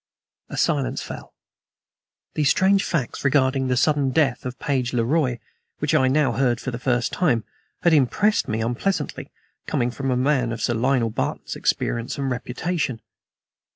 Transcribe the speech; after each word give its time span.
A 0.49 0.57
silence 0.57 1.03
fell. 1.03 1.31
The 2.33 2.43
strange 2.43 2.83
facts 2.83 3.23
regarding 3.23 3.67
the 3.67 3.77
sudden 3.77 4.09
death 4.09 4.47
of 4.47 4.57
Page 4.57 4.93
le 4.93 5.03
Roi, 5.05 5.39
which 5.77 5.93
I 5.93 6.07
now 6.07 6.31
heard 6.31 6.59
for 6.59 6.71
the 6.71 6.79
first 6.79 7.13
time, 7.13 7.43
had 7.83 7.93
impressed 7.93 8.47
me 8.47 8.61
unpleasantly, 8.61 9.29
coming 9.67 9.91
from 9.91 10.09
a 10.09 10.17
man 10.17 10.51
of 10.51 10.59
Sir 10.59 10.73
Lionel 10.73 11.11
Barton's 11.11 11.55
experience 11.55 12.17
and 12.17 12.31
reputation. 12.31 12.99